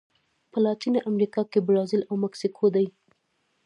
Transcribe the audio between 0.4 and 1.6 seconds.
په لاتینه امریکا کې